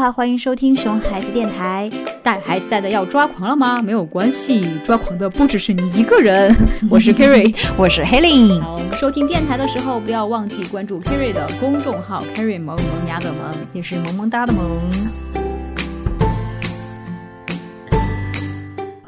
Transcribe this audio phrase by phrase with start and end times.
[0.00, 1.90] 好，欢迎收听熊孩子电台。
[2.22, 3.82] 带孩子带的要抓狂了吗？
[3.82, 6.56] 没有关系，抓狂的不只是你一个人。
[6.88, 8.62] 我是 Kerry，我是 Helen。
[8.62, 14.64] 好，我们收听电台的时候，不要忘记关注 Kerry 的公众号 Kerry 萌萌芽的萌，也是萌萌哒的萌。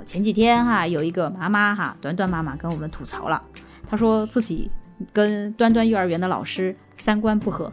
[0.05, 3.43] 前几天哈，有一个妈妈哈，短短妈妈跟我们吐槽了，
[3.89, 4.71] 她说自己
[5.11, 6.77] 跟端端幼儿园的老师。
[6.99, 7.73] 三观不合，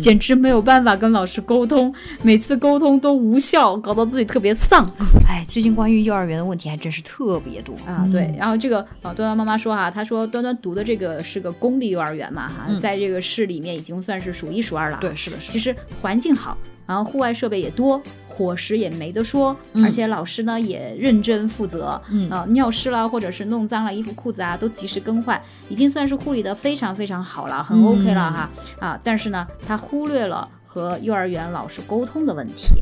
[0.00, 4.84] 简直没有办法跟老师沟通，每次沟通都无效，搞到自己特别丧。
[5.28, 8.08] 哎，最近关于幼儿园的问题还真是特别多啊。
[8.10, 14.98] 对，然后这个啊，端端妈妈说哈，她说端端读的这个是个公立幼儿园嘛哈，在这个市里面已经算是数一数二了。
[15.00, 16.56] 对，是的，其实环境好，
[16.88, 18.02] 然后户外设备也多。
[18.26, 32.80] 伙食也没得说，而且老师呢也认真负责，啊，尿湿了或者是弄脏了衣服裤子啊，都及时更换，已经算是护理的非常非常好了，很 OK 了哈，啊，但是呢，他忽略了和幼儿园老师沟通的问题。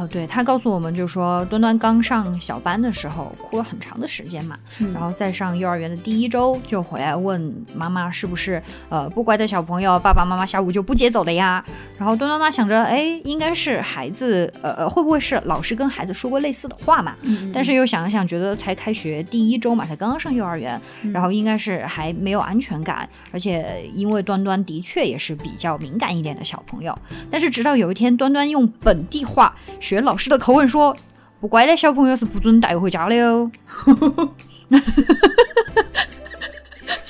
[0.00, 4.58] 哦，对他告诉我们，就是说端端刚上小班的时候哭了很长的时间嘛，
[4.94, 11.62] 然后在上幼儿园的第一周就回来问妈妈是不是呃不乖的小朋友，爸爸妈妈下午就不接走的呀？
[11.98, 17.14] 然后端端妈想着，哎，应该是孩子，呃呃，会不会是老师跟孩子说过类似的话嘛？
[17.52, 20.80] 但是又想了想，觉得才开学第一周嘛，才刚刚上幼儿园，
[21.12, 26.98] 然后应该是还没有安全感，而且因为端端的确也是比较敏感一点的小朋友。
[27.30, 29.54] 但是直到有一天，端端用本地话。
[29.90, 30.96] 学老师的口吻说
[31.40, 33.50] ：“不乖的小朋友是不准带回家的哟。”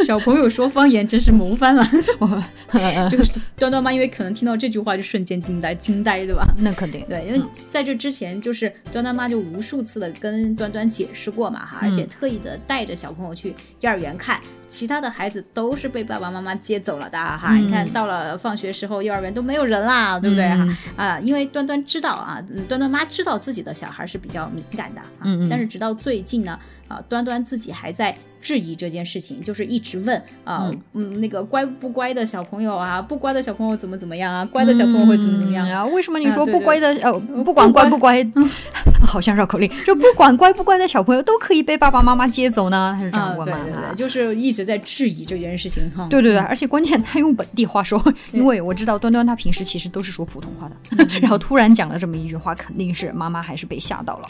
[0.06, 1.86] 小朋友说方言真是萌翻了。
[3.10, 3.24] 这个
[3.58, 6.46] 端端妈，因为可能听到这句话就瞬间惊呆，惊呆，对吧？
[6.56, 17.54] 那肯定对，因为在这之前，就是端端妈就无数次的跟端端解释过嘛，哈，而且特意的带着小朋友去幼儿园看，其他的孩子都是被爸爸妈妈接走了的，哈。
[17.56, 20.48] 你看到了放学时候，幼儿园都没有人啦，对不对？
[20.48, 26.58] 哈啊，因为端端知道啊，端端妈知道自己的小孩是比较敏感的，嗯嗯，但是直到最近呢，
[26.88, 32.70] 啊，端端自己还在质疑这件事情，就是一直问啊，嗯，那个乖不乖的小朋友。
[32.76, 34.44] 啊，不乖的小朋友怎么怎么样啊？
[34.46, 35.84] 乖的小朋友会怎么怎么样啊？
[35.86, 37.12] 为什么你说不乖的呃，
[37.44, 38.24] 不管乖不乖，
[39.06, 42.94] 好像绕口令，就不管乖不乖的小朋友都可以被爸爸妈妈接走呢？
[42.96, 43.58] 他是这样问吗？
[43.64, 46.06] 对对对，就是一直在质疑这件事情哈。
[46.10, 54.28] 对对对，而且关键他用本地话说， 因为我知道端端他平时其实都是说普通话的， 然后突然讲了这么一句话，肯定是妈妈还是被吓到了。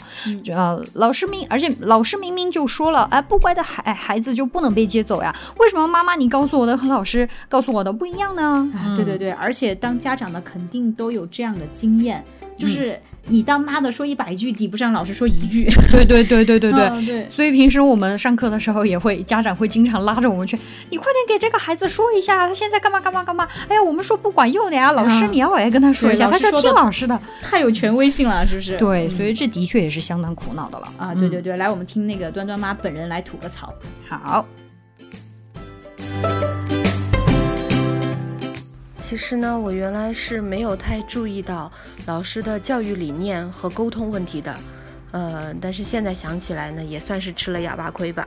[0.53, 5.35] 呃，老师明，而且老师明明就说了，哎，不乖的孩孩子就不能被接走呀？
[5.59, 8.21] 为什么妈妈你告诉我的和老师告诉我的不一样？
[8.21, 8.71] 样呢？
[8.95, 12.23] 对对对，而且当家长的肯定都有这样的经验，
[12.55, 15.69] 就是你当妈的说一百句抵不上老师说一句。
[15.91, 17.27] 对对对对对对对。
[17.35, 20.57] 所以平时我们上课的时候也会，家长会经常拉着我们去，
[20.89, 23.47] 你快点给这个孩子说一下，他现在干嘛干嘛干嘛？
[23.69, 28.77] 哎呀，我们说不管用的呀，老师你要来跟他说一下，他就听老师的，太有权威性了，是不是？
[28.77, 31.13] 对，所以这的确也是相当苦恼的了啊！
[31.13, 33.73] 对对对，来，我们听那个端端妈本人来吐个槽。
[34.09, 34.45] 好。
[39.11, 41.69] 其实呢，我原来是没有太注意到
[42.05, 44.55] 老师的教育理念和沟通问题的，
[45.11, 48.25] 呃，但是现在想起来呢，也算是吃了哑巴亏吧。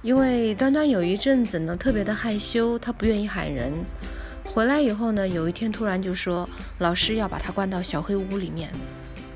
[0.00, 3.74] 因为端端有一阵子呢，特别的害羞，他不愿意喊人。
[4.42, 8.70] 回来以后呢，有一天突然就说老师要把他关到小黑屋里面。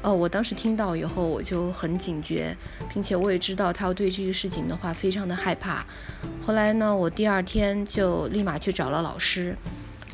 [0.01, 2.57] 哦，我当时听到以后我就很警觉，
[2.91, 5.85] 并且我也知道他要对这个事情的话非常的害怕。
[6.41, 9.55] 后来呢，我第二天就立马去找了老师。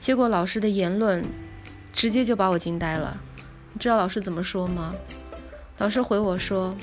[0.01, 1.25] 结果老师的言论
[1.93, 3.21] 直接就把我惊呆了。
[3.73, 4.95] 你知道老师怎么说吗？
[5.79, 6.75] 老师回我说：“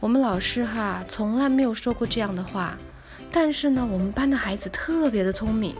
[0.00, 2.76] 我们老师哈从来没有说过这样的话，
[3.30, 5.74] 但是呢，我们班的孩子特别的聪明。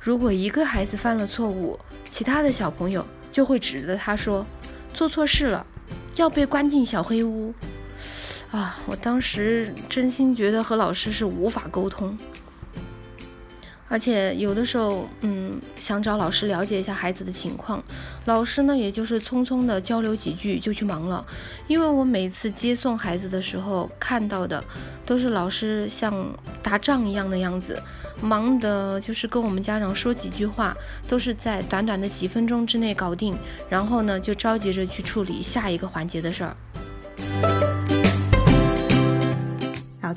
[0.00, 1.78] 如果一个孩子犯了错误，
[2.08, 4.46] 其他的小朋友就会指着他说
[4.94, 5.66] 做错事了，
[6.16, 7.52] 要被关进小黑屋。”
[8.52, 12.16] 啊，我当时真心觉得和老师是无法沟通。
[13.92, 17.84] 而且有的时候，嗯，想找老师了解一下孩子的情况，
[18.24, 21.22] 老师呢，也就是匆匆的交流几句就去忙了。
[21.66, 24.64] 因为我每次接送孩子的时候看到的，
[25.04, 26.26] 都是老师像
[26.62, 27.78] 打仗一样的样子，
[28.22, 30.74] 忙的就是跟我们家长说几句话，
[31.06, 33.36] 都是在短短的几分钟之内搞定，
[33.68, 37.71] 然后呢，就着急着去处理下一个环节的事儿。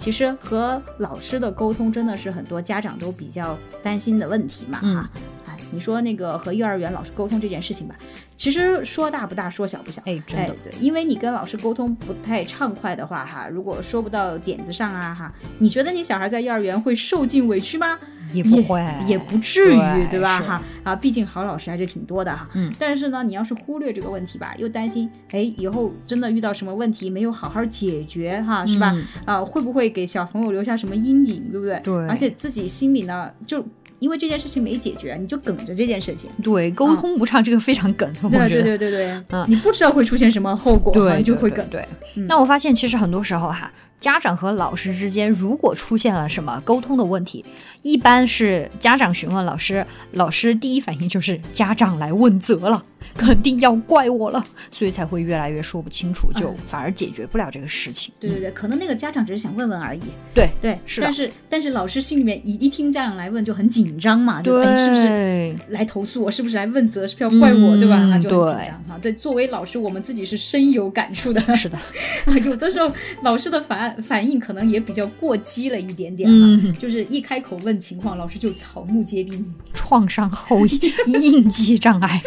[0.06, 5.10] 其实和老师的沟通真的是很多家长都比较担心的问题嘛，哈，
[5.48, 7.96] 哎，你说那个和幼儿园老师沟通这件事情吧，
[8.38, 17.98] 其实说大不大，说小不小，哎，真的，对，因为你跟老师沟通不太畅快的话，哈，如果说不到点子上啊，哈，你觉得你小孩在幼儿园会受尽委屈吗？
[18.34, 20.40] 也不会，也不至于，对对吧？
[20.40, 22.48] 哈啊，毕竟好老师还是挺多的哈。
[22.54, 28.92] 嗯但是呢，你要是忽略这个问题吧，又担心，哎，以后真的遇到什么问题没有好好解决哈，是吧？
[28.94, 31.80] 嗯啊，会不会给小朋友留下什么阴影，对不对？
[31.84, 33.66] 对而且自己心里呢，就
[34.00, 36.30] 因为这件事情没解决，你就梗着这件事情。
[36.44, 38.50] 对，沟通不畅这个非常梗，我对。
[38.50, 41.66] 对对对对，嗯你不知道会出现什么后果，对，你就会梗。
[41.70, 43.72] 对对对嗯那我发现其实很多时候哈，
[44.06, 47.44] 家长和老师之间如果出现了什么沟通的问题，
[47.82, 52.86] 一般是家长询问老师，老师第一反应就是家长来问责了。
[53.14, 58.14] 肯定要怪我了，所以才会越来越说不清楚，就哎反而解决不了这个事情。
[58.20, 60.02] 对对对，可能那个家长只是想问问而已。
[60.34, 66.32] 对对，是的但是但是老师心里面一一听家长来问就很紧张嘛，对是不是对，来投诉我？
[66.32, 67.06] 是不是来问责？
[67.08, 67.76] 是不是要怪我？
[67.78, 67.98] 对吧？
[68.00, 69.00] 嗯那就很紧对张啊。
[69.02, 71.42] 对，作为老师，我们自己是深有感触的。
[71.56, 71.78] 是的，
[72.44, 72.92] 有的时候
[73.22, 80.60] 老师的反反应可能也比较过激了一点点哈，嗯就是一开口问情况，老师就草木皆兵，创伤后
[81.08, 82.22] 应激障碍。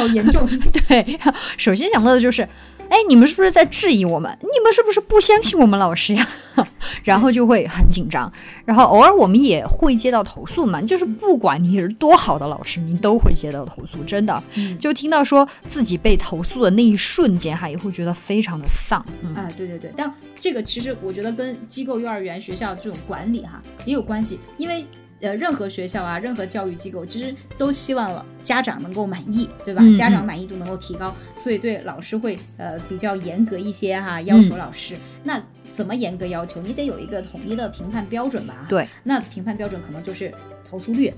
[0.00, 0.46] 好严重。
[0.88, 1.18] 对，
[1.56, 2.42] 首先想到的就是，
[2.88, 4.36] 哎，你们是不是在质疑我们？
[4.40, 6.26] 你们是不是不相信我们老师呀？
[7.04, 8.30] 然后就会很紧张。
[8.64, 14.42] 然后偶尔我们也会接到投诉嘛，就是不管你是多好的老师，你都会接到投诉，真的。
[14.54, 19.04] 嗯就听到说自己被投诉的那一瞬间，哈，也会觉得非常的丧。
[19.22, 24.84] 嗯，啊，对对对，但这个其实我觉得跟机构、幼儿园、学校这种管理哈也有关系，因为
[25.20, 29.82] 呃，任何学校啊，任何教育机构其实都希望了家长能够满意，对吧？
[29.84, 34.94] 嗯家长满意度能够提高，所以对老师会呃比较严格一些哈，要求老师。
[35.22, 35.42] 那
[35.76, 36.60] 怎么严格要求？
[36.62, 38.66] 你得有一个统一的评判标准吧？。
[38.68, 40.32] 对，那评判标准可能就是
[40.68, 41.12] 投诉率，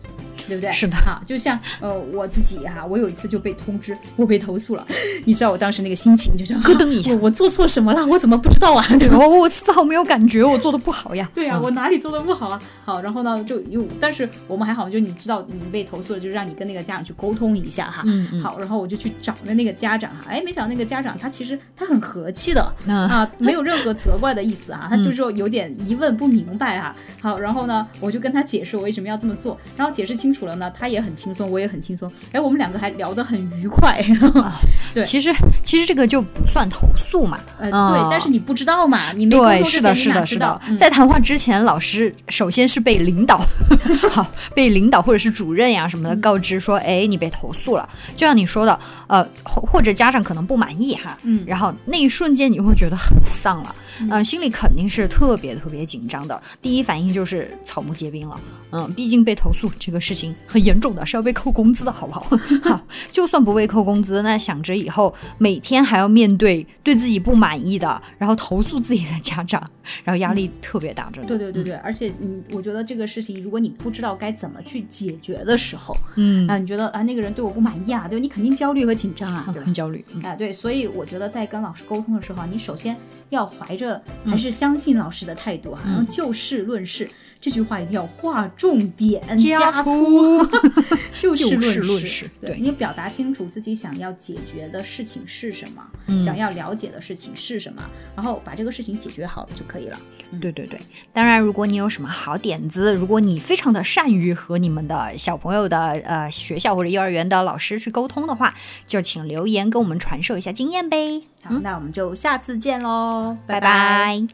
[0.46, 0.70] 对不对？
[0.72, 4.86] 是的哈，就像呃我自己哈，我有一次就被通知我被投诉了，
[5.24, 8.04] 你知道我当时那个心情就像咯噔一下我我做错什么了？
[8.06, 8.84] 我怎么不知道啊？
[8.98, 9.18] 对吧？
[9.18, 11.28] 我我丝毫没有感觉我做的不好呀。
[11.34, 12.60] 对呀、嗯我哪里做的不好啊？
[12.84, 18.02] 好，然后呢，就又，但是我们还好，就你知道你被投诉了，就是让你跟那个家长去沟通一下哈。
[18.06, 26.96] 嗯嗯好，然后我就去找的那个家长哈，哎，没想到那个家长他其实他很和气的、嗯啊，没有任何责怪的意思啊，他就是说有点疑问不明白哈。
[27.20, 34.02] 好，然后呢，我就跟他解释我为什么要这么做，然后解释清楚了呢，他也很轻松，我也很轻松，哎，我们两个还聊得很愉快。
[34.94, 35.34] 对其实
[35.64, 37.38] 其实这个就不算投诉嘛。
[37.58, 40.60] 呃，嗯对，但是你不知道嘛，你没沟对，通之前是的，是的，是的。
[40.68, 43.40] 嗯在谈话之前，老师首先是被领导，
[44.10, 47.88] 好，被领导或者是主任呀什么的告知说，哎，你被投诉了。
[48.16, 58.40] 就像你说的，呃，或或者家长可能不满意哈，嗯然后那一瞬间你会觉得很丧了，嗯，心里肯定是特别特别紧张的，第一反应就是草木皆兵了。
[58.70, 62.20] 嗯，毕竟被投诉这个事情很严重的，是要被扣工资的，好不好？
[62.64, 62.80] 好，
[63.10, 69.62] 就算不被扣工资，那想着以后每天还要面对对自己不满意的，然后投诉自己的家长，
[70.04, 71.28] 然后压力特别大，真的。
[71.28, 78.20] 对对对对，而且嗯，我觉得这个事情，如果你不知道该怎么去解决的时候，嗯，啊，你觉得啊那个人对我不满意啊，对？
[78.20, 79.72] 你肯定焦虑和紧张啊，对吧很？
[79.74, 80.04] 焦虑。
[80.14, 82.96] 嗯啊，对，所以我觉得在跟老师沟通的时候啊，你首先
[83.30, 87.08] 要怀着嗯还是相信老师的态度哈、然后就事论事，
[87.40, 90.44] 这句话一定要划重点加粗，
[91.14, 92.30] 粗就事论事。
[92.40, 97.82] 对对你表达清楚自己想要解决的事情是什么，嗯想要了解的事情是什么，
[98.14, 99.98] 然后把这个事情解决好了就可以了。
[100.40, 100.80] 对对对，
[101.12, 108.54] 当然，如果你有什么好点子，如果你非常的善于和你们的小朋友的呃学校或者幼儿园的老师去沟通的话，
[108.86, 111.20] 就请留言跟我们传授一下经验呗。
[111.42, 113.60] 好，那我们就下次见喽，拜。
[113.60, 114.26] 拜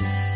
[0.00, 0.27] 拜